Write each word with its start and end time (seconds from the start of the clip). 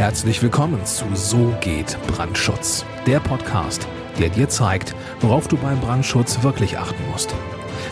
Herzlich 0.00 0.42
willkommen 0.42 0.82
zu 0.86 1.04
So 1.12 1.54
geht 1.60 1.98
Brandschutz, 2.06 2.86
der 3.06 3.20
Podcast, 3.20 3.86
der 4.18 4.30
dir 4.30 4.48
zeigt, 4.48 4.94
worauf 5.20 5.46
du 5.46 5.58
beim 5.58 5.78
Brandschutz 5.78 6.42
wirklich 6.42 6.78
achten 6.78 7.02
musst. 7.12 7.34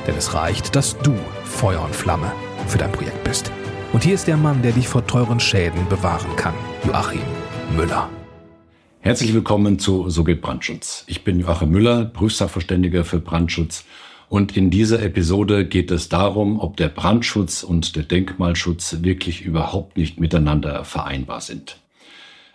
Denn 0.06 0.16
es 0.16 0.32
reicht, 0.32 0.74
dass 0.74 0.96
du 1.00 1.14
Feuer 1.44 1.82
und 1.82 1.94
Flamme 1.94 2.32
für 2.66 2.78
dein 2.78 2.92
Projekt 2.92 3.22
bist. 3.24 3.52
Und 3.92 4.04
hier 4.04 4.14
ist 4.14 4.26
der 4.26 4.38
Mann, 4.38 4.62
der 4.62 4.72
dich 4.72 4.88
vor 4.88 5.06
teuren 5.06 5.38
Schäden 5.38 5.86
bewahren 5.90 6.34
kann, 6.36 6.54
Joachim 6.86 7.20
Müller. 7.76 8.08
Herzlich 9.00 9.34
willkommen 9.34 9.78
zu 9.78 10.08
So 10.08 10.24
geht 10.24 10.40
Brandschutz. 10.40 11.04
Ich 11.08 11.24
bin 11.24 11.38
Joachim 11.38 11.68
Müller, 11.68 12.06
Prüfsachverständiger 12.06 13.04
für 13.04 13.20
Brandschutz 13.20 13.84
und 14.30 14.56
in 14.56 14.70
dieser 14.70 15.02
Episode 15.02 15.66
geht 15.66 15.90
es 15.90 16.08
darum, 16.08 16.58
ob 16.58 16.78
der 16.78 16.88
Brandschutz 16.88 17.62
und 17.62 17.96
der 17.96 18.04
Denkmalschutz 18.04 18.96
wirklich 19.02 19.42
überhaupt 19.42 19.98
nicht 19.98 20.18
miteinander 20.18 20.86
vereinbar 20.86 21.42
sind. 21.42 21.76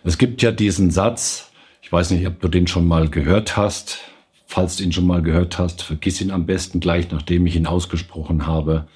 Es 0.06 0.18
gibt 0.18 0.42
ja 0.42 0.52
diesen 0.52 0.90
Satz, 0.90 1.50
ich 1.80 1.90
weiß 1.90 2.10
nicht, 2.10 2.26
ob 2.26 2.38
du 2.40 2.48
den 2.48 2.66
schon 2.66 2.86
mal 2.86 3.08
gehört 3.08 3.56
hast. 3.56 4.00
Falls 4.46 4.76
du 4.76 4.84
ihn 4.84 4.92
schon 4.92 5.06
mal 5.06 5.22
gehört 5.22 5.58
hast, 5.58 5.80
vergiss 5.80 6.20
ihn 6.20 6.30
am 6.30 6.44
besten 6.44 6.78
gleich, 6.78 7.10
nachdem 7.10 7.46
ich 7.46 7.56
ihn 7.56 7.66
ausgesprochen 7.66 8.46
habe. 8.46 8.86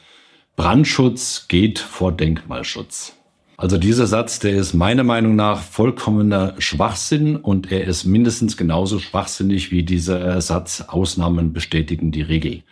Brandschutz 0.55 1.47
geht 1.49 1.79
vor 1.79 2.13
Denkmalschutz. 2.13 3.17
Also 3.57 3.79
dieser 3.79 4.07
Satz, 4.07 4.39
der 4.39 4.53
ist 4.53 4.75
meiner 4.75 5.03
Meinung 5.03 5.35
nach 5.35 5.63
vollkommener 5.63 6.55
Schwachsinn 6.59 7.37
und 7.37 7.73
er 7.73 7.85
ist 7.85 8.05
mindestens 8.05 8.59
genauso 8.59 8.99
schwachsinnig 8.99 9.71
wie 9.71 9.85
dieser 9.85 10.43
Satz, 10.43 10.83
Ausnahmen 10.89 11.55
bestätigen 11.55 12.13
die 12.13 12.23
Regel. 12.23 12.65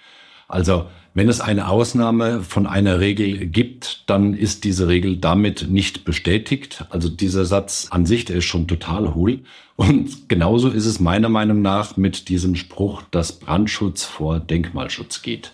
Also 0.48 0.86
wenn 1.14 1.28
es 1.30 1.40
eine 1.40 1.68
Ausnahme 1.68 2.42
von 2.42 2.66
einer 2.66 3.00
Regel 3.00 3.46
gibt, 3.46 4.04
dann 4.06 4.34
ist 4.34 4.64
diese 4.64 4.86
Regel 4.86 5.16
damit 5.16 5.66
nicht 5.70 6.04
bestätigt. 6.04 6.84
Also 6.90 7.08
dieser 7.08 7.46
Satz 7.46 7.88
an 7.90 8.04
sich, 8.04 8.26
der 8.26 8.36
ist 8.36 8.44
schon 8.44 8.68
total 8.68 9.14
hohl. 9.14 9.40
Und 9.76 10.28
genauso 10.28 10.68
ist 10.68 10.84
es 10.84 11.00
meiner 11.00 11.30
Meinung 11.30 11.62
nach 11.62 11.96
mit 11.96 12.28
diesem 12.28 12.54
Spruch, 12.54 13.02
dass 13.10 13.32
Brandschutz 13.32 14.04
vor 14.04 14.40
Denkmalschutz 14.40 15.22
geht. 15.22 15.52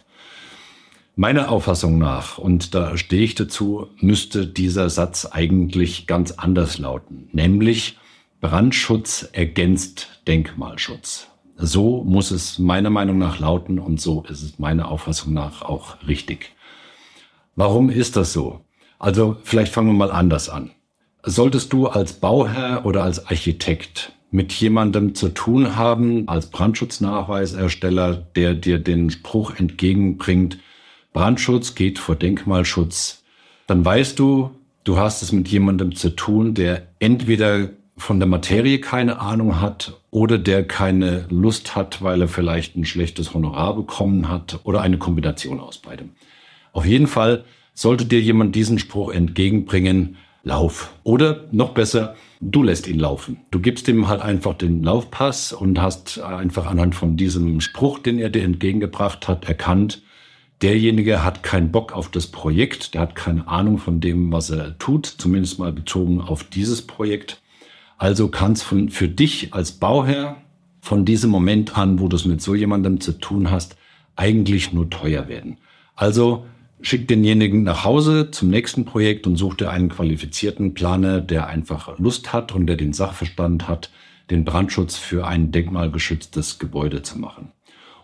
Meiner 1.15 1.51
Auffassung 1.51 1.99
nach, 1.99 2.39
und 2.39 2.75
da 2.75 2.97
stehe 2.97 3.23
ich 3.23 3.35
dazu, 3.35 3.87
müsste 4.01 4.47
dieser 4.47 4.91
Satz 4.91 5.27
eigentlich 5.27 6.07
ganz 6.07 6.33
anders 6.33 6.79
lauten, 6.79 7.29
nämlich 7.33 7.99
Brandschutz 8.41 9.29
ergänzt 9.33 10.09
Denkmalschutz. 10.27 11.29
So 11.57 12.03
muss 12.05 12.31
es 12.31 12.59
meiner 12.59 12.91
Meinung 12.91 13.19
nach 13.19 13.39
lauten 13.39 13.79
und 13.79 14.01
so 14.01 14.25
ist 14.29 14.43
es 14.43 14.59
meiner 14.59 14.91
Auffassung 14.91 15.33
nach 15.33 15.63
auch 15.63 15.97
richtig. 16.07 16.53
Warum 17.55 17.91
ist 17.91 18.17
das 18.17 18.33
so? 18.33 18.61
Also 18.99 19.37
vielleicht 19.43 19.73
fangen 19.73 19.89
wir 19.89 19.95
mal 19.95 20.13
anders 20.13 20.49
an. 20.49 20.71
Solltest 21.23 21.73
du 21.73 21.87
als 21.87 22.15
Bauherr 22.15 22.85
oder 22.85 23.05
als 23.05 23.27
Architekt 23.27 24.13
mit 24.31 24.53
jemandem 24.53 25.15
zu 25.15 25.29
tun 25.29 25.77
haben, 25.77 26.27
als 26.27 26.47
Brandschutznachweisersteller, 26.47 28.15
der 28.15 28.55
dir 28.55 28.79
den 28.79 29.11
Spruch 29.11 29.55
entgegenbringt, 29.55 30.59
Brandschutz 31.13 31.75
geht 31.75 31.99
vor 31.99 32.17
Denkmalschutz, 32.17 33.23
dann 33.67 33.85
weißt 33.85 34.19
du, 34.19 34.51
du 34.85 34.97
hast 34.97 35.23
es 35.23 35.33
mit 35.33 35.49
jemandem 35.49 35.95
zu 35.95 36.11
tun, 36.11 36.55
der 36.55 36.89
entweder 36.99 37.69
von 37.97 38.19
der 38.19 38.29
Materie 38.29 38.81
keine 38.81 39.21
Ahnung 39.21 39.61
hat 39.61 40.01
oder 40.11 40.39
der 40.39 40.67
keine 40.67 41.27
Lust 41.29 41.77
hat, 41.77 42.03
weil 42.03 42.23
er 42.23 42.29
vielleicht 42.29 42.77
ein 42.77 42.85
schlechtes 42.85 43.35
Honorar 43.35 43.77
bekommen 43.77 44.29
hat 44.29 44.61
oder 44.65 44.81
eine 44.81 44.99
Kombination 44.99 45.61
aus 45.61 45.79
beidem. 45.79 46.11
Auf 46.73 46.87
jeden 46.87 47.07
Fall 47.07 47.45
sollte 47.75 48.05
dir 48.05 48.21
jemand 48.21 48.55
diesen 48.55 48.79
Spruch 48.79 49.13
entgegenbringen, 49.13 50.17
lauf. 50.45 50.93
Oder 51.05 51.45
noch 51.53 51.71
besser, 51.71 52.17
du 52.41 52.63
lässt 52.63 52.87
ihn 52.87 52.99
laufen. 52.99 53.39
Du 53.51 53.61
gibst 53.61 53.89
ihm 53.89 54.09
halt 54.09 54.21
einfach 54.21 54.55
den 54.55 54.83
Laufpass 54.83 55.53
und 55.53 55.81
hast 55.81 56.21
einfach 56.21 56.67
anhand 56.67 56.95
von 56.95 57.17
diesem 57.17 57.61
Spruch, 57.61 57.99
den 57.99 58.19
er 58.19 58.31
dir 58.31 58.43
entgegengebracht 58.43 59.29
hat, 59.29 59.49
erkannt, 59.49 60.03
derjenige 60.63 61.25
hat 61.25 61.43
keinen 61.43 61.73
Bock 61.73 61.93
auf 61.93 62.11
das 62.11 62.29
Projekt, 62.29 62.95
der 62.95 63.03
hat 63.03 63.15
keine 63.15 63.49
Ahnung 63.49 63.79
von 63.79 64.01
dem, 64.01 64.33
was 64.33 64.51
er 64.51 64.79
tut, 64.79 65.07
zumindest 65.07 65.59
mal 65.59 65.73
bezogen 65.73 66.21
auf 66.21 66.45
dieses 66.45 66.83
Projekt. 66.83 67.42
Also 68.03 68.27
kann 68.27 68.51
es 68.51 68.65
für 68.65 69.07
dich 69.07 69.55
als 69.55 69.71
Bauherr 69.71 70.43
von 70.81 71.05
diesem 71.05 71.31
Moment 71.31 71.79
an, 71.79 72.01
wo 72.01 72.09
du 72.09 72.17
es 72.17 72.25
mit 72.25 72.43
so 72.43 72.57
jemandem 72.57 73.01
zu 73.01 73.13
tun 73.13 73.53
hast, 73.53 73.77
eigentlich 74.17 74.73
nur 74.73 74.91
teuer 74.91 75.29
werden. 75.29 75.59
Also 75.95 76.45
schick 76.81 77.07
denjenigen 77.07 77.63
nach 77.63 77.85
Hause 77.85 78.33
zum 78.33 78.51
nächsten 78.51 78.85
Projekt 78.87 79.29
und 79.29 79.37
such 79.37 79.55
dir 79.55 79.71
einen 79.71 79.89
qualifizierten 79.89 80.75
Planer, 80.75 81.21
der 81.21 81.47
einfach 81.47 81.97
Lust 82.01 82.33
hat 82.33 82.51
und 82.51 82.67
der 82.67 82.75
den 82.75 82.93
Sachverstand 82.93 83.69
hat, 83.69 83.93
den 84.31 84.45
Brandschutz 84.45 84.97
für 84.97 85.29
ein 85.29 85.53
denkmalgeschütztes 85.53 86.59
Gebäude 86.59 87.03
zu 87.03 87.21
machen 87.21 87.53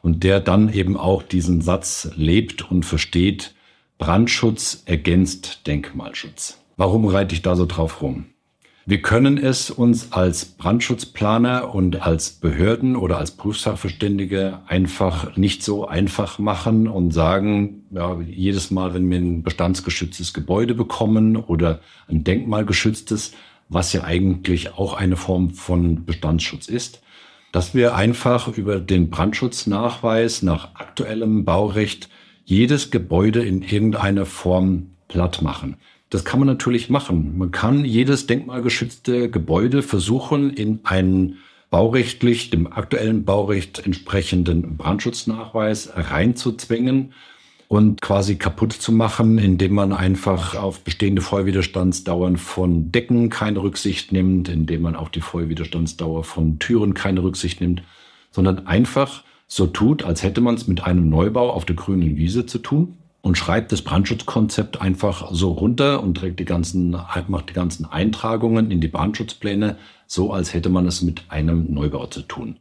und 0.02 0.22
der 0.22 0.38
dann 0.38 0.72
eben 0.72 0.96
auch 0.96 1.24
diesen 1.24 1.60
Satz 1.60 2.08
lebt 2.14 2.70
und 2.70 2.84
versteht, 2.84 3.52
Brandschutz 3.98 4.84
ergänzt 4.86 5.66
Denkmalschutz. 5.66 6.60
Warum 6.76 7.04
reite 7.04 7.34
ich 7.34 7.42
da 7.42 7.56
so 7.56 7.66
drauf 7.66 8.00
rum? 8.00 8.26
Wir 8.88 9.02
können 9.02 9.36
es 9.36 9.70
uns 9.70 10.12
als 10.12 10.46
Brandschutzplaner 10.46 11.74
und 11.74 12.00
als 12.00 12.30
Behörden 12.30 12.96
oder 12.96 13.18
als 13.18 13.32
Prüfsachverständige 13.32 14.60
einfach 14.66 15.36
nicht 15.36 15.62
so 15.62 15.86
einfach 15.86 16.38
machen 16.38 16.88
und 16.88 17.12
sagen, 17.12 17.84
ja, 17.90 18.18
jedes 18.18 18.70
Mal, 18.70 18.94
wenn 18.94 19.10
wir 19.10 19.18
ein 19.18 19.42
bestandsgeschütztes 19.42 20.32
Gebäude 20.32 20.74
bekommen 20.74 21.36
oder 21.36 21.80
ein 22.08 22.24
denkmalgeschütztes, 22.24 23.32
was 23.68 23.92
ja 23.92 24.04
eigentlich 24.04 24.72
auch 24.72 24.94
eine 24.94 25.16
Form 25.18 25.50
von 25.50 26.06
Bestandsschutz 26.06 26.66
ist, 26.66 27.02
dass 27.52 27.74
wir 27.74 27.94
einfach 27.94 28.56
über 28.56 28.80
den 28.80 29.10
Brandschutznachweis 29.10 30.40
nach 30.40 30.76
aktuellem 30.76 31.44
Baurecht 31.44 32.08
jedes 32.46 32.90
Gebäude 32.90 33.44
in 33.44 33.60
irgendeiner 33.60 34.24
Form 34.24 34.92
platt 35.08 35.42
machen. 35.42 35.76
Das 36.10 36.24
kann 36.24 36.40
man 36.40 36.46
natürlich 36.46 36.88
machen. 36.88 37.36
Man 37.36 37.50
kann 37.50 37.84
jedes 37.84 38.26
denkmalgeschützte 38.26 39.30
Gebäude 39.30 39.82
versuchen, 39.82 40.50
in 40.50 40.80
einen 40.84 41.38
baurechtlich, 41.70 42.48
dem 42.48 42.66
aktuellen 42.72 43.24
Baurecht 43.24 43.84
entsprechenden 43.84 44.78
Brandschutznachweis 44.78 45.90
reinzuzwingen 45.94 47.12
und 47.68 48.00
quasi 48.00 48.36
kaputt 48.36 48.72
zu 48.72 48.90
machen, 48.90 49.36
indem 49.36 49.74
man 49.74 49.92
einfach 49.92 50.54
auf 50.54 50.80
bestehende 50.80 51.20
Feuerwiderstandsdauern 51.20 52.38
von 52.38 52.90
Decken 52.90 53.28
keine 53.28 53.62
Rücksicht 53.62 54.10
nimmt, 54.10 54.48
indem 54.48 54.80
man 54.82 54.96
auf 54.96 55.10
die 55.10 55.20
Feuerwiderstandsdauer 55.20 56.24
von 56.24 56.58
Türen 56.58 56.94
keine 56.94 57.22
Rücksicht 57.22 57.60
nimmt, 57.60 57.82
sondern 58.30 58.66
einfach 58.66 59.24
so 59.46 59.66
tut, 59.66 60.02
als 60.02 60.22
hätte 60.22 60.40
man 60.40 60.54
es 60.54 60.66
mit 60.66 60.84
einem 60.84 61.10
Neubau 61.10 61.50
auf 61.50 61.66
der 61.66 61.76
grünen 61.76 62.16
Wiese 62.16 62.46
zu 62.46 62.58
tun 62.58 62.97
und 63.20 63.36
schreibt 63.36 63.72
das 63.72 63.82
Brandschutzkonzept 63.82 64.80
einfach 64.80 65.30
so 65.32 65.52
runter 65.52 66.02
und 66.02 66.16
trägt 66.16 66.40
die 66.40 66.44
ganzen, 66.44 66.96
macht 67.28 67.50
die 67.50 67.54
ganzen 67.54 67.84
Eintragungen 67.84 68.70
in 68.70 68.80
die 68.80 68.88
Brandschutzpläne, 68.88 69.76
so 70.06 70.32
als 70.32 70.54
hätte 70.54 70.68
man 70.68 70.86
es 70.86 71.02
mit 71.02 71.24
einem 71.28 71.72
Neubau 71.72 72.06
zu 72.06 72.22
tun. 72.22 72.56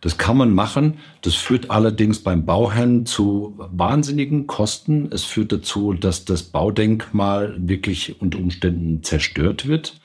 Das 0.00 0.16
kann 0.16 0.36
man 0.36 0.54
machen. 0.54 0.98
Das 1.22 1.34
führt 1.34 1.70
allerdings 1.70 2.20
beim 2.20 2.46
Bauherrn 2.46 3.04
zu 3.04 3.54
wahnsinnigen 3.56 4.46
Kosten. 4.46 5.10
Es 5.12 5.24
führt 5.24 5.50
dazu, 5.50 5.92
dass 5.92 6.24
das 6.24 6.44
Baudenkmal 6.44 7.56
wirklich 7.58 8.20
unter 8.20 8.38
Umständen 8.38 9.02
zerstört 9.02 9.66
wird. 9.66 10.00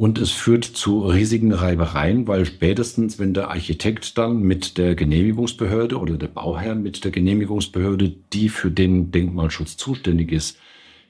Und 0.00 0.16
es 0.16 0.30
führt 0.30 0.64
zu 0.64 1.00
riesigen 1.00 1.52
Reibereien, 1.52 2.26
weil 2.26 2.46
spätestens, 2.46 3.18
wenn 3.18 3.34
der 3.34 3.50
Architekt 3.50 4.16
dann 4.16 4.40
mit 4.40 4.78
der 4.78 4.94
Genehmigungsbehörde 4.94 5.98
oder 5.98 6.16
der 6.16 6.28
Bauherr 6.28 6.74
mit 6.74 7.04
der 7.04 7.10
Genehmigungsbehörde, 7.10 8.14
die 8.32 8.48
für 8.48 8.70
den 8.70 9.10
Denkmalschutz 9.12 9.76
zuständig 9.76 10.32
ist, 10.32 10.56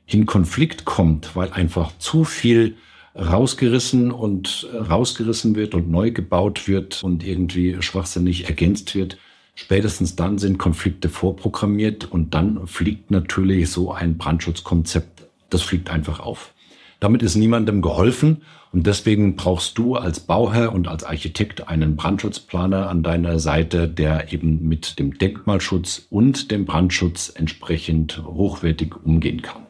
in 0.06 0.26
Konflikt 0.26 0.86
kommt, 0.86 1.36
weil 1.36 1.52
einfach 1.52 1.96
zu 1.98 2.24
viel 2.24 2.74
rausgerissen 3.14 4.10
und 4.10 4.68
rausgerissen 4.74 5.54
wird 5.54 5.76
und 5.76 5.88
neu 5.88 6.10
gebaut 6.10 6.66
wird 6.66 7.04
und 7.04 7.24
irgendwie 7.24 7.76
schwachsinnig 7.78 8.47
ergänzt 8.47 8.97
wird. 8.97 9.18
Spätestens 9.54 10.16
dann 10.16 10.38
sind 10.38 10.59
Konflikte 10.59 11.09
vorprogrammiert 11.09 12.10
und 12.10 12.34
dann 12.34 12.66
fliegt 12.66 13.12
natürlich 13.12 13.70
so 13.70 13.92
ein 13.92 14.18
Brandschutzkonzept, 14.18 15.28
das 15.48 15.62
fliegt 15.62 15.91
einfach 15.91 16.18
auf. 16.18 16.53
Damit 17.00 17.22
ist 17.22 17.34
niemandem 17.34 17.80
geholfen 17.80 18.42
und 18.72 18.86
deswegen 18.86 19.34
brauchst 19.34 19.78
du 19.78 19.97
als 19.97 20.20
Bauherr 20.20 20.72
und 20.72 20.86
als 20.86 21.02
Architekt 21.02 21.66
einen 21.66 21.97
Brandschutzplaner 21.97 22.88
an 22.88 23.02
deiner 23.02 23.38
Seite, 23.38 23.88
der 23.88 24.32
eben 24.32 24.68
mit 24.68 24.98
dem 24.98 25.16
Denkmalschutz 25.16 26.06
und 26.10 26.50
dem 26.50 26.66
Brandschutz 26.66 27.32
entsprechend 27.34 28.22
hochwertig 28.24 28.94
umgehen 29.02 29.41
kann. 29.42 29.62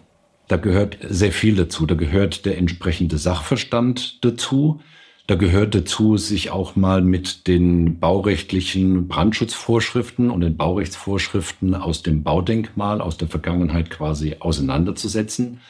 Da 0.49 0.57
gehört 0.57 0.99
sehr 1.09 1.31
viel 1.31 1.55
dazu. 1.55 1.87
Da 1.87 1.95
gehört 1.95 2.45
der 2.45 2.59
entsprechende 2.59 3.19
Sachverstand 3.19 4.25
dazu. 4.25 4.81
Da 5.29 5.37
gehört 5.37 5.77
dazu, 5.77 6.17
sich 6.17 6.51
auch 6.51 6.75
mal 6.75 7.03
mit 7.03 7.47
den 7.47 8.01
baurechtlichen 8.01 9.07
Brandschutzvorschriften 9.07 10.29
und 10.29 10.41
den 10.41 10.57
Baurechtsvorschriften 10.57 11.77
aus 11.77 12.03
dem 12.03 12.25
Baudenkmal 12.25 13.01
aus 13.01 13.17
der 13.17 13.29
Vergangenheit 13.29 13.91
quasi 13.91 14.39
auseinanderzusetzen, 14.41 15.61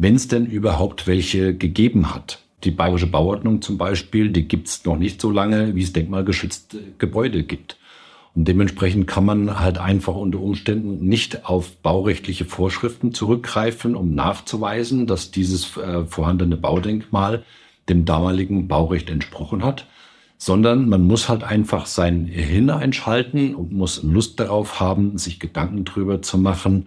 wenn 0.00 0.14
es 0.14 0.28
denn 0.28 0.46
überhaupt 0.46 1.06
welche 1.06 1.54
gegeben 1.54 2.14
hat. 2.14 2.38
Die 2.64 2.70
Bayerische 2.70 3.06
Bauordnung 3.06 3.60
zum 3.60 3.76
Beispiel, 3.76 4.30
die 4.30 4.48
gibt 4.48 4.68
es 4.68 4.84
noch 4.86 4.96
nicht 4.96 5.20
so 5.20 5.30
lange, 5.30 5.74
wie 5.74 5.82
es 5.82 5.92
denkmalgeschützte 5.92 6.78
Gebäude 6.96 7.42
gibt. 7.42 7.76
Und 8.34 8.48
dementsprechend 8.48 9.06
kann 9.06 9.26
man 9.26 9.60
halt 9.60 9.76
einfach 9.76 10.14
unter 10.14 10.40
Umständen 10.40 11.06
nicht 11.06 11.44
auf 11.44 11.76
baurechtliche 11.82 12.46
Vorschriften 12.46 13.12
zurückgreifen, 13.12 13.94
um 13.94 14.14
nachzuweisen, 14.14 15.06
dass 15.06 15.32
dieses 15.32 15.76
äh, 15.76 16.06
vorhandene 16.06 16.56
Baudenkmal 16.56 17.44
dem 17.90 18.06
damaligen 18.06 18.68
Baurecht 18.68 19.10
entsprochen 19.10 19.62
hat, 19.62 19.86
sondern 20.38 20.88
man 20.88 21.06
muss 21.06 21.28
halt 21.28 21.44
einfach 21.44 21.84
sein 21.84 22.24
Hirn 22.24 22.70
einschalten 22.70 23.54
und 23.54 23.72
muss 23.72 24.02
Lust 24.02 24.40
darauf 24.40 24.80
haben, 24.80 25.18
sich 25.18 25.40
Gedanken 25.40 25.84
drüber 25.84 26.22
zu 26.22 26.38
machen, 26.38 26.86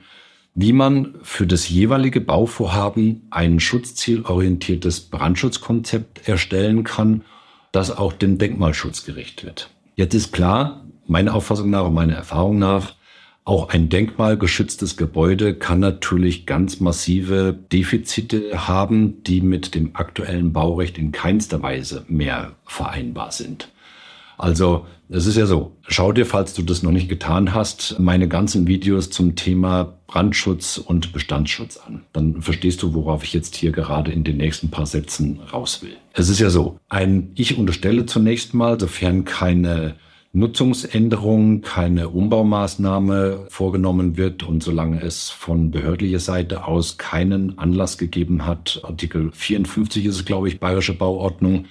wie 0.55 0.73
man 0.73 1.15
für 1.23 1.47
das 1.47 1.69
jeweilige 1.69 2.21
Bauvorhaben 2.21 3.27
ein 3.31 3.59
schutzzielorientiertes 3.59 5.01
Brandschutzkonzept 5.01 6.27
erstellen 6.27 6.83
kann, 6.83 7.23
das 7.71 7.95
auch 7.95 8.13
dem 8.13 8.38
Denkmalschutz 8.38 9.05
gerecht 9.05 9.44
wird. 9.44 9.71
Jetzt 9.95 10.13
ist 10.13 10.31
klar, 10.31 10.85
meiner 11.07 11.33
Auffassung 11.33 11.69
nach 11.69 11.85
und 11.85 11.94
meiner 11.94 12.13
Erfahrung 12.13 12.59
nach, 12.59 12.94
auch 13.45 13.69
ein 13.69 13.89
denkmalgeschütztes 13.89 14.95
Gebäude 14.95 15.55
kann 15.55 15.81
natürlich 15.81 16.45
ganz 16.45 16.79
massive 16.79 17.53
Defizite 17.73 18.67
haben, 18.67 19.21
die 19.23 19.41
mit 19.41 19.75
dem 19.75 19.97
aktuellen 19.97 20.53
Baurecht 20.53 20.97
in 20.97 21.11
keinster 21.11 21.61
Weise 21.61 22.05
mehr 22.07 22.53
vereinbar 22.63 23.33
sind. 23.33 23.73
Also 24.38 24.85
es 25.09 25.25
ist 25.25 25.38
ja 25.38 25.45
so, 25.45 25.77
schau 25.88 26.12
dir, 26.12 26.25
falls 26.25 26.53
du 26.53 26.63
das 26.63 26.81
noch 26.81 26.91
nicht 26.91 27.07
getan 27.07 27.53
hast, 27.53 28.00
meine 28.00 28.27
ganzen 28.27 28.68
Videos 28.68 29.09
zum 29.09 29.35
Thema 29.35 30.00
Brandschutz 30.07 30.77
und 30.77 31.13
Bestandsschutz 31.13 31.77
an. 31.77 32.03
Dann 32.13 32.41
verstehst 32.41 32.81
du, 32.81 32.94
worauf 32.94 33.24
ich 33.24 33.33
jetzt 33.33 33.56
hier 33.56 33.71
gerade 33.71 34.12
in 34.12 34.24
den 34.24 34.38
nächsten 34.38 34.69
paar 34.69 34.85
Sätzen 34.85 35.39
raus 35.51 35.81
will. 35.81 35.95
Es 36.13 36.30
ist 36.30 36.39
ja 36.39 36.50
so, 36.50 36.80
ein, 36.89 37.31
ich 37.35 37.57
unterstelle 37.57 38.06
zunächst 38.06 38.53
mal, 38.53 38.80
sofern 38.80 39.25
keine 39.25 39.95
Nutzungsänderung, 40.36 41.62
keine 41.62 42.09
Umbaumaßnahme 42.09 43.45
vorgenommen 43.50 44.18
wird 44.18 44.41
und 44.41 44.63
solange 44.63 45.00
es 45.00 45.29
von 45.29 45.69
behördlicher 45.69 46.19
Seite 46.19 46.65
aus 46.65 46.97
keinen 46.97 47.59
Anlass 47.59 48.00
gegeben 48.00 48.47
hat, 48.47 48.81
Artikel 48.83 49.29
54 49.31 50.06
ist 50.06 50.15
es, 50.15 50.25
glaube 50.25 50.47
ich, 50.47 50.59
Bayerische 50.59 50.95
Bauordnung, 50.95 51.65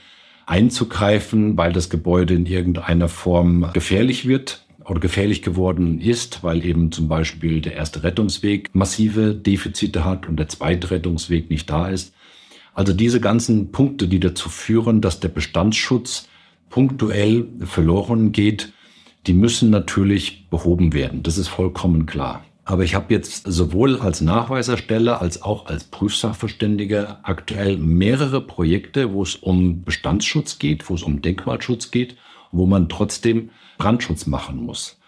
einzugreifen, 0.52 1.56
weil 1.56 1.72
das 1.72 1.88
Gebäude 1.88 2.34
in 2.34 2.44
irgendeiner 2.44 3.08
Form 3.08 3.70
gefährlich 3.72 4.28
wird 4.28 4.66
oder 4.84 5.00
gefährlich 5.00 5.40
geworden 5.40 5.98
ist, 5.98 6.44
weil 6.44 6.62
eben 6.62 6.92
zum 6.92 7.08
Beispiel 7.08 7.62
der 7.62 7.72
erste 7.72 8.02
Rettungsweg 8.02 8.68
massive 8.74 9.34
Defizite 9.34 10.04
hat 10.04 10.28
und 10.28 10.36
der 10.36 10.50
zweite 10.50 10.90
Rettungsweg 10.90 11.48
nicht 11.48 11.70
da 11.70 11.88
ist. 11.88 12.12
Also 12.74 12.92
diese 12.92 13.18
ganzen 13.18 13.72
Punkte, 13.72 14.08
die 14.08 14.20
dazu 14.20 14.50
führen, 14.50 15.00
dass 15.00 15.20
der 15.20 15.28
Bestandsschutz 15.28 16.28
punktuell 16.68 17.46
verloren 17.60 18.32
geht, 18.32 18.74
die 19.26 19.32
müssen 19.32 19.70
natürlich 19.70 20.50
behoben 20.50 20.92
werden. 20.92 21.22
Das 21.22 21.38
ist 21.38 21.48
vollkommen 21.48 22.04
klar. 22.04 22.44
Aber 22.64 22.84
ich 22.84 22.94
habe 22.94 23.12
jetzt 23.12 23.44
sowohl 23.46 23.98
als 23.98 24.20
Nachweisersteller 24.20 25.20
als 25.20 25.42
auch 25.42 25.66
als 25.66 25.84
Prüfsachverständiger 25.84 27.20
aktuell 27.24 27.76
mehrere 27.76 28.40
Projekte, 28.40 29.12
wo 29.12 29.22
es 29.22 29.34
um 29.34 29.82
Bestandsschutz 29.82 30.58
geht, 30.58 30.88
wo 30.88 30.94
es 30.94 31.02
um 31.02 31.22
Denkmalschutz 31.22 31.90
geht, 31.90 32.16
wo 32.52 32.66
man 32.66 32.88
trotzdem 32.88 33.50
Brandschutz 33.78 34.26
machen 34.26 34.64
muss. 34.64 34.98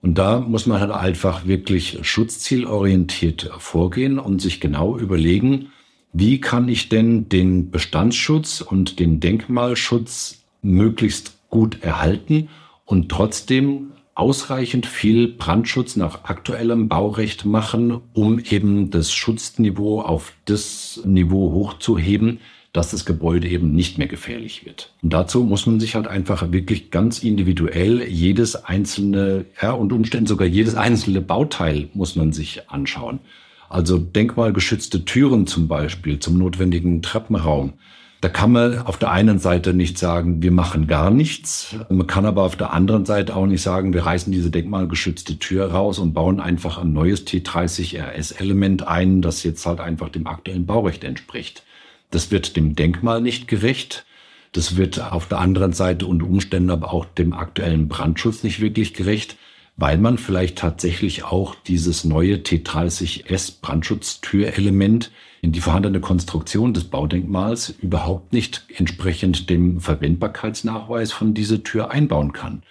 Und 0.00 0.16
da 0.16 0.40
muss 0.40 0.66
man 0.66 0.80
halt 0.80 0.90
einfach 0.90 1.46
wirklich 1.46 1.98
schutzzielorientiert 2.02 3.50
vorgehen 3.58 4.18
und 4.18 4.40
sich 4.40 4.60
genau 4.60 4.98
überlegen, 4.98 5.70
wie 6.12 6.40
kann 6.40 6.68
ich 6.68 6.88
denn 6.88 7.28
den 7.28 7.70
Bestandsschutz 7.70 8.62
und 8.62 8.98
den 8.98 9.20
Denkmalschutz 9.20 10.42
möglichst 10.60 11.38
gut 11.50 11.82
erhalten 11.82 12.48
und 12.84 13.10
trotzdem 13.10 13.92
ausreichend 14.14 14.86
viel 14.86 15.28
Brandschutz 15.28 15.96
nach 15.96 16.24
aktuellem 16.24 16.88
Baurecht 16.88 17.44
machen, 17.44 18.00
um 18.12 18.38
eben 18.38 18.90
das 18.90 19.12
Schutzniveau 19.12 20.02
auf 20.02 20.34
das 20.44 21.00
Niveau 21.04 21.52
hochzuheben, 21.52 22.40
dass 22.72 22.90
das 22.90 23.04
Gebäude 23.04 23.48
eben 23.48 23.72
nicht 23.74 23.98
mehr 23.98 24.06
gefährlich 24.06 24.64
wird. 24.64 24.92
Und 25.02 25.12
dazu 25.12 25.44
muss 25.44 25.66
man 25.66 25.78
sich 25.78 25.94
halt 25.94 26.06
einfach 26.06 26.52
wirklich 26.52 26.90
ganz 26.90 27.22
individuell 27.22 28.02
jedes 28.08 28.56
einzelne, 28.56 29.44
ja, 29.60 29.72
und 29.72 29.92
umständlich 29.92 30.28
sogar 30.28 30.48
jedes 30.48 30.74
einzelne 30.74 31.20
Bauteil 31.20 31.88
muss 31.92 32.16
man 32.16 32.32
sich 32.32 32.70
anschauen. 32.70 33.20
Also 33.68 33.98
denkmalgeschützte 33.98 35.04
Türen 35.04 35.46
zum 35.46 35.68
Beispiel 35.68 36.18
zum 36.18 36.38
notwendigen 36.38 37.02
Treppenraum 37.02 37.74
da 38.22 38.28
kann 38.28 38.52
man 38.52 38.78
auf 38.78 38.98
der 38.98 39.10
einen 39.10 39.40
Seite 39.40 39.74
nicht 39.74 39.98
sagen, 39.98 40.44
wir 40.44 40.52
machen 40.52 40.86
gar 40.86 41.10
nichts. 41.10 41.74
Man 41.88 42.06
kann 42.06 42.24
aber 42.24 42.44
auf 42.44 42.54
der 42.54 42.72
anderen 42.72 43.04
Seite 43.04 43.34
auch 43.34 43.46
nicht 43.46 43.62
sagen, 43.62 43.92
wir 43.92 44.06
reißen 44.06 44.32
diese 44.32 44.48
denkmalgeschützte 44.48 45.40
Tür 45.40 45.72
raus 45.72 45.98
und 45.98 46.14
bauen 46.14 46.38
einfach 46.38 46.78
ein 46.78 46.92
neues 46.92 47.26
T30 47.26 48.00
RS-Element 48.00 48.86
ein, 48.86 49.22
das 49.22 49.42
jetzt 49.42 49.66
halt 49.66 49.80
einfach 49.80 50.08
dem 50.08 50.28
aktuellen 50.28 50.66
Baurecht 50.66 51.02
entspricht. 51.02 51.64
Das 52.12 52.30
wird 52.30 52.54
dem 52.54 52.76
Denkmal 52.76 53.20
nicht 53.20 53.48
gerecht. 53.48 54.06
Das 54.52 54.76
wird 54.76 55.00
auf 55.00 55.26
der 55.26 55.40
anderen 55.40 55.72
Seite 55.72 56.06
unter 56.06 56.26
Umständen 56.26 56.70
aber 56.70 56.92
auch 56.92 57.06
dem 57.06 57.32
aktuellen 57.32 57.88
Brandschutz 57.88 58.44
nicht 58.44 58.60
wirklich 58.60 58.94
gerecht, 58.94 59.36
weil 59.76 59.98
man 59.98 60.16
vielleicht 60.16 60.58
tatsächlich 60.58 61.24
auch 61.24 61.56
dieses 61.66 62.04
neue 62.04 62.36
T30S 62.36 63.54
Brandschutztürelement 63.60 65.10
in 65.42 65.50
die 65.50 65.60
vorhandene 65.60 66.00
Konstruktion 66.00 66.72
des 66.72 66.84
Baudenkmals 66.84 67.70
überhaupt 67.82 68.32
nicht 68.32 68.64
entsprechend 68.76 69.50
dem 69.50 69.80
Verwendbarkeitsnachweis 69.80 71.12
von 71.12 71.34
dieser 71.34 71.64
Tür 71.64 71.90
einbauen 71.90 72.32
kann. 72.32 72.62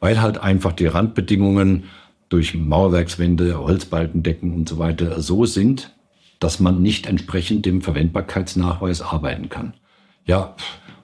Weil 0.00 0.20
halt 0.20 0.38
einfach 0.38 0.72
die 0.72 0.86
Randbedingungen 0.86 1.84
durch 2.28 2.54
Mauerwerkswände, 2.54 3.58
Holzbalkendecken 3.58 4.52
und 4.52 4.68
so 4.68 4.78
weiter 4.78 5.20
so 5.22 5.46
sind, 5.46 5.96
dass 6.38 6.60
man 6.60 6.82
nicht 6.82 7.06
entsprechend 7.06 7.64
dem 7.64 7.80
Verwendbarkeitsnachweis 7.80 9.00
arbeiten 9.00 9.48
kann. 9.48 9.74
Ja, 10.26 10.54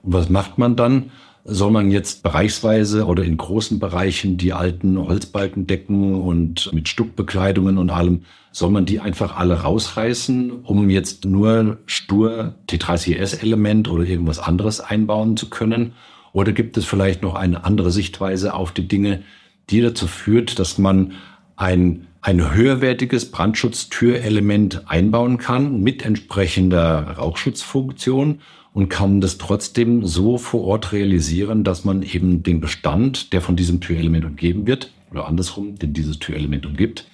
und 0.03 0.13
was 0.13 0.29
macht 0.29 0.59
man 0.59 0.77
dann? 0.77 1.11
Soll 1.49 1.71
man 1.71 1.91
jetzt 1.93 2.23
bereichsweise 2.23 3.07
oder 3.07 3.23
in 3.23 3.37
großen 3.37 3.79
Bereichen 3.79 4.37
die 4.37 4.53
alten 4.53 4.99
Holzbalkendecken 4.99 6.21
und 6.21 6.73
mit 6.73 6.89
Stuckbekleidungen 6.89 7.79
und 7.79 7.91
allem, 7.91 8.23
soll 8.51 8.71
man 8.71 8.85
die 8.85 9.01
einfach 9.01 9.37
alle 9.37 9.61
rausreißen, 9.61 10.51
um 10.65 10.91
jetzt 10.91 11.25
nur 11.25 11.79
stur 11.87 12.55
T30S-Element 12.69 13.89
oder 13.89 14.05
irgendwas 14.05 14.39
anderes 14.39 14.81
einbauen 14.81 15.37
zu 15.37 15.49
können? 15.49 15.93
Oder 16.33 16.53
gibt 16.53 16.77
es 16.77 16.85
vielleicht 16.85 17.23
noch 17.23 17.35
eine 17.35 17.65
andere 17.65 17.91
Sichtweise 17.91 18.55
auf 18.55 18.73
die 18.73 18.89
Dinge, 18.89 19.23
die 19.71 19.81
dazu 19.81 20.07
führt, 20.07 20.59
dass 20.59 20.79
man 20.79 21.13
ein, 21.55 22.09
ein 22.23 22.55
höherwertiges 22.55 23.31
Brandschutztürelement 23.31 24.91
einbauen 24.91 25.39
kann 25.39 25.81
mit 25.81 26.05
entsprechender 26.05 27.13
Rauchschutzfunktion 27.19 28.41
und 28.77 28.91
kann 28.91 29.23
das 29.23 29.39
trotzdem 29.39 30.05
so 30.05 30.37
vor 30.37 30.65
Ort 30.65 30.93
realisieren, 30.93 31.65
dass 31.65 31.87
man 31.87 32.03
eben 32.03 32.43
den 32.43 32.61
Bestand, 32.61 33.33
der 33.33 33.41
von 33.41 33.57
diesem 33.57 33.81
Türelement 33.81 34.27
umgeben 34.27 34.67
wird, 34.67 34.93
oder 35.11 35.27
andersrum, 35.27 35.79
den 35.79 35.95
dieses 35.95 36.19
Türelement 36.19 36.67
umgibt, 36.67 37.07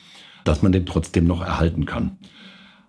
dass 0.42 0.62
man 0.62 0.72
den 0.72 0.86
trotzdem 0.86 1.24
noch 1.24 1.40
erhalten 1.40 1.86
kann. 1.86 2.16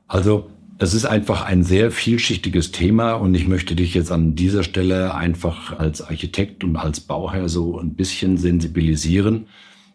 Also 0.07 0.49
es 0.79 0.95
ist 0.95 1.05
einfach 1.05 1.45
ein 1.45 1.63
sehr 1.63 1.91
vielschichtiges 1.91 2.71
Thema 2.71 3.13
und 3.13 3.35
ich 3.35 3.47
möchte 3.47 3.75
dich 3.75 3.93
jetzt 3.93 4.11
an 4.11 4.33
dieser 4.33 4.63
Stelle 4.63 5.13
einfach 5.13 5.77
als 5.77 6.01
Architekt 6.01 6.63
und 6.63 6.75
als 6.75 6.99
Bauherr 6.99 7.49
so 7.49 7.77
ein 7.77 7.93
bisschen 7.93 8.39
sensibilisieren, 8.39 9.45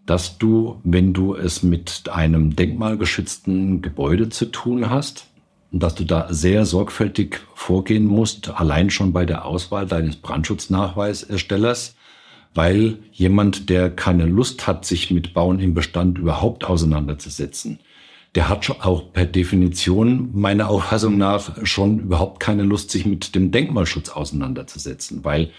dass 0.07 0.39
du, 0.39 0.81
wenn 0.85 1.13
du 1.13 1.35
es 1.35 1.65
mit 1.65 2.05
einem 2.13 2.55
denkmalgeschützten 2.55 3.83
Gebäude 3.83 4.29
zu 4.29 4.45
tun 4.45 4.89
hast, 4.89 5.28
dass 5.71 5.95
du 5.95 6.05
da 6.05 6.33
sehr 6.33 6.65
sorgfältig 6.65 7.41
vorgehen 7.55 8.07
musst, 8.07 8.49
allein 8.49 8.91
schon 8.91 9.13
bei 9.13 9.27
der 9.27 9.45
Auswahl 9.45 9.87
deines 9.87 10.17
Brandschutznachweiserstellers, 10.17 11.95
weil 12.55 12.99
jemand, 13.13 13.69
der 13.69 13.91
keine 13.91 14.25
Lust 14.25 14.67
hat, 14.67 14.85
sich 14.85 15.11
mit 15.11 15.35
Bauen 15.35 15.61
im 15.61 15.75
Bestand 15.75 16.19
überhaupt 16.19 16.65
auseinanderzusetzen, 16.65 17.79
der 18.35 18.49
hat 18.49 18.65
schon 18.65 18.81
auch 18.81 19.13
per 19.13 19.27
Definition 19.27 20.31
meiner 20.33 20.69
Auffassung 20.69 21.19
nach 21.19 21.65
schon 21.67 22.01
überhaupt 22.01 22.41
keine 22.41 22.63
Lust, 22.63 22.91
sich 22.91 23.07
mit 23.07 23.35
dem 23.35 23.51
Denkmalschutz 23.51 24.11
auseinanderzusetzen, 24.11 25.25
weil 25.25 25.51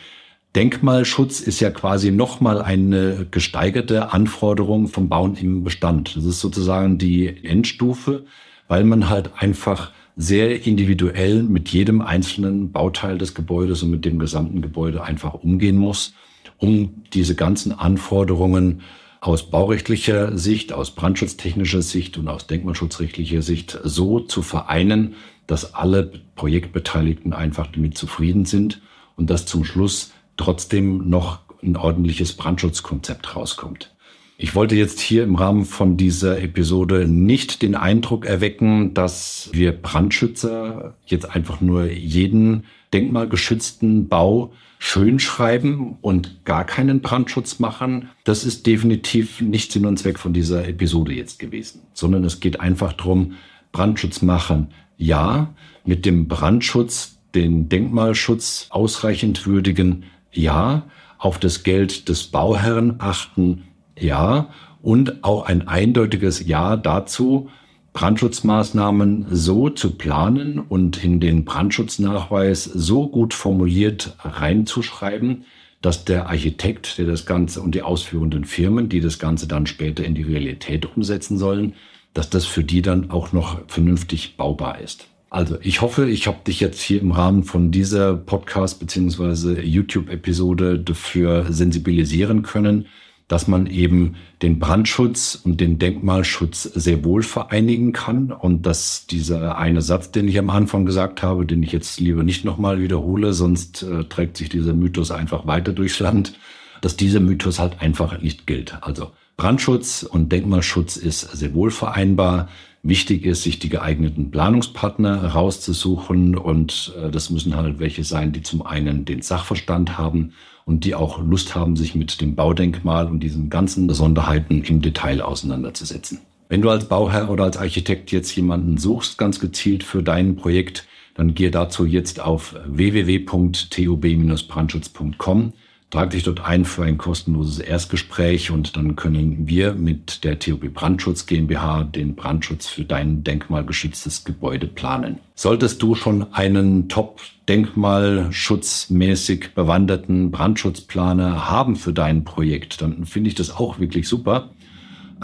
Denkmalschutz 0.55 1.41
ist 1.41 1.59
ja 1.59 1.69
quasi 1.69 2.11
nochmal 2.11 2.61
eine 2.61 3.27
gesteigerte 3.29 4.11
Anforderung 4.13 4.87
vom 4.87 5.07
Bauen 5.07 5.35
im 5.35 5.63
Bestand. 5.63 6.15
Das 6.15 6.25
ist 6.25 6.39
sozusagen 6.39 6.97
die 6.97 7.27
Endstufe, 7.45 8.25
weil 8.67 8.83
man 8.83 9.09
halt 9.09 9.31
einfach 9.37 9.91
sehr 10.21 10.67
individuell 10.67 11.43
mit 11.43 11.69
jedem 11.69 12.01
einzelnen 12.01 12.73
Bauteil 12.73 13.17
des 13.17 13.33
Gebäudes 13.33 13.83
und 13.83 13.91
mit 13.91 14.03
dem 14.03 14.19
gesamten 14.19 14.61
Gebäude 14.61 15.01
einfach 15.01 15.33
umgehen 15.33 15.77
muss, 15.77 16.13
um 16.57 17.05
diese 17.13 17.35
ganzen 17.35 17.71
Anforderungen 17.71 18.81
aus 19.21 19.49
baurechtlicher 19.49 20.37
Sicht, 20.37 20.73
aus 20.73 20.91
brandschutztechnischer 20.91 21.81
Sicht 21.81 22.17
und 22.17 22.27
aus 22.27 22.47
denkmalschutzrechtlicher 22.47 23.41
Sicht 23.41 23.79
so 23.85 24.19
zu 24.19 24.41
vereinen, 24.41 25.15
dass 25.47 25.73
alle 25.73 26.11
Projektbeteiligten 26.35 27.31
einfach 27.31 27.67
damit 27.67 27.97
zufrieden 27.97 28.43
sind 28.43 28.81
und 29.15 29.29
dass 29.29 29.45
zum 29.45 29.63
Schluss 29.63 30.11
trotzdem 30.35 31.09
noch 31.09 31.39
ein 31.63 31.77
ordentliches 31.77 32.33
Brandschutzkonzept 32.33 33.37
rauskommt. 33.37 33.95
Ich 34.41 34.55
wollte 34.55 34.73
jetzt 34.77 35.01
hier 35.01 35.23
im 35.23 35.35
Rahmen 35.35 35.65
von 35.65 35.97
dieser 35.97 36.41
Episode 36.41 37.05
nicht 37.09 37.61
den 37.61 37.75
Eindruck 37.75 38.25
erwecken, 38.25 38.93
dass 38.93 39.49
wir 39.51 39.73
Brandschützer 39.73 40.95
jetzt 41.05 41.35
einfach 41.35 41.59
nur 41.59 41.91
jeden 41.91 42.63
denkmalgeschützten 42.93 44.07
Bau 44.07 44.53
schön 44.77 45.19
schreiben 45.19 45.97
und 45.99 46.45
gar 46.45 46.63
keinen 46.63 47.01
Brandschutz 47.01 47.59
machen. 47.59 48.07
Das 48.23 48.45
ist 48.45 48.65
definitiv 48.65 49.41
nicht 49.41 49.73
Sinn 49.73 49.85
und 49.85 49.99
Zweck 49.99 50.17
von 50.17 50.31
dieser 50.31 50.65
Episode 50.69 51.11
jetzt 51.11 51.39
gewesen, 51.39 51.81
sondern 51.93 52.23
es 52.23 52.39
geht 52.39 52.61
einfach 52.61 52.93
darum, 52.93 53.33
Brandschutz 53.73 54.21
machen, 54.21 54.69
ja, 54.97 55.53
mit 55.83 56.05
dem 56.05 56.29
Brandschutz 56.29 57.17
den 57.35 57.67
Denkmalschutz 57.67 58.67
ausreichend 58.69 59.45
würdigen, 59.45 60.05
ja, 60.31 60.83
auf 61.17 61.39
das 61.39 61.63
Geld 61.63 62.07
des 62.07 62.23
Bauherrn 62.23 62.95
achten, 62.99 63.65
ja 64.01 64.49
und 64.81 65.23
auch 65.23 65.43
ein 65.45 65.67
eindeutiges 65.67 66.45
Ja 66.45 66.75
dazu, 66.77 67.49
Brandschutzmaßnahmen 67.93 69.27
so 69.31 69.69
zu 69.69 69.91
planen 69.91 70.59
und 70.59 71.03
in 71.03 71.19
den 71.19 71.43
Brandschutznachweis 71.43 72.63
so 72.63 73.07
gut 73.07 73.33
formuliert 73.33 74.15
reinzuschreiben, 74.19 75.45
dass 75.81 76.05
der 76.05 76.27
Architekt, 76.27 76.97
der 76.97 77.05
das 77.05 77.25
Ganze 77.25 77.61
und 77.61 77.73
die 77.73 77.81
ausführenden 77.81 78.45
Firmen, 78.45 78.89
die 78.89 79.01
das 79.01 79.17
Ganze 79.17 79.47
dann 79.47 79.65
später 79.65 80.03
in 80.03 80.13
die 80.13 80.23
Realität 80.23 80.85
umsetzen 80.95 81.37
sollen, 81.37 81.73
dass 82.13 82.29
das 82.29 82.45
für 82.45 82.63
die 82.63 82.81
dann 82.81 83.11
auch 83.11 83.33
noch 83.33 83.61
vernünftig 83.67 84.37
baubar 84.37 84.79
ist. 84.79 85.07
Also 85.29 85.57
ich 85.61 85.81
hoffe, 85.81 86.09
ich 86.09 86.25
habe 86.27 86.39
dich 86.45 86.59
jetzt 86.59 86.81
hier 86.81 87.01
im 87.01 87.11
Rahmen 87.11 87.43
von 87.43 87.71
dieser 87.71 88.15
Podcast 88.15 88.79
beziehungsweise 88.79 89.61
YouTube-Episode 89.61 90.79
dafür 90.79 91.45
sensibilisieren 91.51 92.41
können, 92.41 92.87
dass 93.29 93.47
man 93.47 93.67
eben 93.67 94.15
den 94.41 94.59
Brandschutz 94.59 95.39
und 95.41 95.61
den 95.61 95.79
Denkmalschutz 95.79 96.63
sehr 96.63 97.05
wohl 97.05 97.21
vereinigen 97.23 97.93
kann 97.93 98.31
und 98.31 98.65
dass 98.65 99.05
dieser 99.05 99.57
eine 99.57 99.81
Satz, 99.81 100.11
den 100.11 100.27
ich 100.27 100.37
am 100.39 100.49
Anfang 100.49 100.85
gesagt 100.85 101.21
habe, 101.21 101.45
den 101.45 101.63
ich 101.63 101.71
jetzt 101.71 101.99
lieber 101.99 102.23
nicht 102.23 102.43
nochmal 102.43 102.81
wiederhole, 102.81 103.33
sonst 103.33 103.83
äh, 103.83 104.03
trägt 104.05 104.35
sich 104.35 104.49
dieser 104.49 104.73
Mythos 104.73 105.11
einfach 105.11 105.45
weiter 105.45 105.73
durchs 105.73 105.99
Land, 105.99 106.33
dass 106.81 106.97
dieser 106.97 107.19
Mythos 107.19 107.59
halt 107.59 107.81
einfach 107.81 108.19
nicht 108.19 108.47
gilt. 108.47 108.81
Also 108.81 109.11
Brandschutz 109.37 110.01
und 110.01 110.31
Denkmalschutz 110.31 110.97
ist 110.97 111.21
sehr 111.21 111.53
wohl 111.53 111.69
vereinbar. 111.69 112.49
Wichtig 112.81 113.25
ist, 113.25 113.43
sich 113.43 113.59
die 113.59 113.69
geeigneten 113.69 114.31
Planungspartner 114.31 115.23
rauszusuchen 115.27 116.35
und 116.35 116.93
äh, 116.97 117.11
das 117.11 117.29
müssen 117.29 117.55
halt 117.55 117.79
welche 117.79 118.03
sein, 118.03 118.31
die 118.31 118.41
zum 118.41 118.65
einen 118.65 119.05
den 119.05 119.21
Sachverstand 119.21 119.99
haben 119.99 120.31
und 120.69 120.85
die 120.85 120.93
auch 120.93 121.19
Lust 121.19 121.55
haben, 121.55 121.75
sich 121.75 121.95
mit 121.95 122.21
dem 122.21 122.35
Baudenkmal 122.35 123.07
und 123.07 123.21
diesen 123.21 123.49
ganzen 123.49 123.87
Besonderheiten 123.87 124.63
im 124.63 124.83
Detail 124.83 125.21
auseinanderzusetzen. 125.21 126.19
Wenn 126.47 126.61
du 126.61 126.69
als 126.69 126.87
Bauherr 126.87 127.31
oder 127.31 127.45
als 127.45 127.57
Architekt 127.57 128.11
jetzt 128.11 128.35
jemanden 128.35 128.77
suchst, 128.77 129.17
ganz 129.17 129.39
gezielt 129.39 129.83
für 129.83 130.03
dein 130.03 130.35
Projekt, 130.35 130.85
dann 131.15 131.33
gehe 131.33 131.49
dazu 131.49 131.85
jetzt 131.85 132.19
auf 132.19 132.55
www.tub-brandschutz.com 132.67 135.53
Trag 135.91 136.11
dich 136.11 136.21
dort 136.21 136.45
ein 136.45 136.65
für 136.65 136.83
ein 136.83 136.99
kostenloses 136.99 137.57
Erstgespräch 137.57 138.51
und 138.51 138.77
dann 138.77 138.95
können 138.95 139.47
wir 139.47 139.73
mit 139.73 140.23
der 140.23 140.37
TUB 140.37 140.71
Brandschutz 140.71 141.25
GmbH 141.25 141.83
den 141.83 142.13
Brandschutz 142.13 142.67
für 142.67 142.85
dein 142.85 143.23
denkmalgeschütztes 143.23 144.23
Gebäude 144.23 144.67
planen. 144.67 145.17
Solltest 145.33 145.81
du 145.81 145.95
schon 145.95 146.31
einen 146.31 146.89
top 146.89 147.21
denkmalschutzmäßig 147.47 149.55
bewanderten 149.55 150.29
Brandschutzplaner 150.29 151.49
haben 151.49 151.75
für 151.75 151.91
dein 151.91 152.23
Projekt, 152.23 152.83
dann 152.83 153.05
finde 153.05 153.29
ich 153.29 153.35
das 153.35 153.49
auch 153.49 153.79
wirklich 153.79 154.07
super. 154.07 154.51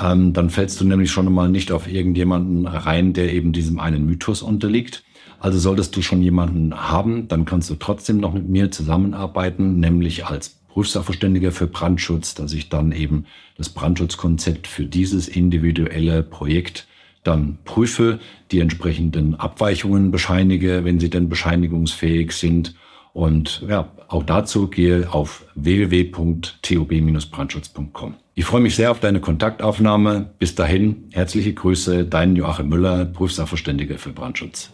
Ähm, 0.02 0.34
dann 0.34 0.50
fällst 0.50 0.82
du 0.82 0.86
nämlich 0.86 1.12
schon 1.12 1.32
mal 1.32 1.48
nicht 1.48 1.72
auf 1.72 1.88
irgendjemanden 1.88 2.66
rein, 2.66 3.14
der 3.14 3.32
eben 3.32 3.54
diesem 3.54 3.80
einen 3.80 4.08
Mythos 4.08 4.42
unterliegt. 4.42 5.04
Also 5.40 5.60
solltest 5.60 5.96
du 5.96 6.02
schon 6.02 6.22
jemanden 6.22 6.76
haben, 6.76 7.28
dann 7.28 7.46
kannst 7.46 7.70
du 7.70 7.76
trotzdem 7.76 8.18
noch 8.18 8.34
mit 8.34 8.48
mir 8.48 8.72
zusammenarbeiten, 8.72 9.80
nämlich 9.80 10.26
als 10.26 10.58
Prüfsachverständiger 10.70 11.52
für 11.52 11.68
Brandschutz, 11.68 12.36
dass 12.36 12.52
ich 12.52 12.70
dann 12.70 12.92
eben 12.92 13.26
das 13.58 13.70
Brandschutzkonzept 13.70 14.68
für 14.68 14.86
dieses 14.86 15.28
individuelle 15.28 16.24
Projekt 16.24 16.88
dann 17.24 17.58
prüfe, 17.64 18.20
die 18.52 18.60
entsprechenden 18.60 19.36
Abweichungen 19.36 20.12
bescheinige, 20.12 20.84
wenn 20.84 21.00
sie 21.00 21.10
denn 21.10 21.30
bescheinigungsfähig 21.30 22.34
sind. 22.34 22.76
Und 23.14 23.64
ja, 23.68 23.92
auch 24.10 24.24
dazu 24.24 24.68
gehe 24.68 25.14
auf 25.14 25.46
www.tob-brandschutz.com. 25.56 28.16
Ich 28.36 28.44
freue 28.44 28.60
mich 28.60 28.76
sehr 28.76 28.92
auf 28.92 29.00
deine 29.00 29.22
Kontaktaufnahme. 29.22 30.32
Bis 30.40 30.56
dahin, 30.56 31.06
herzliche 31.14 31.54
Grüße, 31.54 32.04
dein 32.04 32.36
Joachim 32.36 32.68
Müller, 32.68 33.06
Prüfsachverständiger 33.06 33.98
für 33.98 34.12
Brandschutz. 34.12 34.74